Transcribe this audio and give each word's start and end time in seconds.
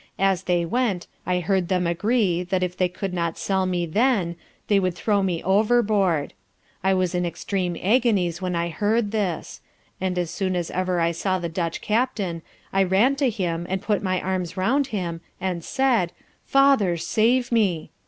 As 0.17 0.41
they 0.45 0.65
went, 0.65 1.05
I 1.27 1.41
heard 1.41 1.67
them 1.67 1.85
agree, 1.85 2.41
that, 2.45 2.63
if 2.63 2.75
they 2.75 2.89
could 2.89 3.13
not 3.13 3.37
sell 3.37 3.67
me 3.67 3.85
then, 3.85 4.35
they 4.67 4.79
would 4.79 4.95
throw 4.95 5.21
me 5.21 5.43
overboard. 5.43 6.33
I 6.83 6.95
was 6.95 7.13
in 7.13 7.23
extreme 7.23 7.77
agonies 7.79 8.41
when 8.41 8.55
I 8.55 8.69
heard 8.69 9.11
this; 9.11 9.61
and 10.01 10.17
as 10.17 10.31
soon 10.31 10.55
as 10.55 10.71
ever 10.71 10.99
I 10.99 11.11
saw 11.11 11.37
the 11.37 11.49
Dutch 11.49 11.81
Captain, 11.81 12.41
I 12.73 12.81
ran 12.81 13.15
to 13.17 13.29
him, 13.29 13.67
and 13.69 13.79
put 13.79 14.01
my 14.01 14.19
arms 14.19 14.57
round 14.57 14.87
him, 14.87 15.21
and 15.39 15.63
said, 15.63 16.13
"father, 16.47 16.97
save 16.97 17.51
me." 17.51 17.91